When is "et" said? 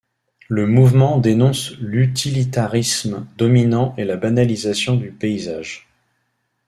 3.99-4.03